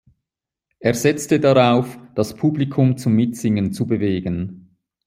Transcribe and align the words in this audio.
Es 0.79 1.03
setzte 1.03 1.39
darauf, 1.39 1.95
das 2.15 2.33
Publikum 2.35 2.97
zum 2.97 3.13
Mitsingen 3.13 3.71
zu 3.71 3.85
bewegen. 3.85 4.73